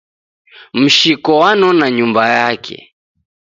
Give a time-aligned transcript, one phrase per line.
[0.81, 2.77] Mshiko wanona nyumba yake.